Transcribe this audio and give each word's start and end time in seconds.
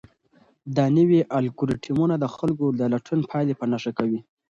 دا 0.77 0.85
نوي 0.97 1.19
الګوریتمونه 1.37 2.15
د 2.19 2.25
خلکو 2.35 2.65
د 2.79 2.81
لټون 2.93 3.19
پایلې 3.29 3.53
په 3.59 3.65
نښه 3.71 3.91
کوي. 3.99 4.19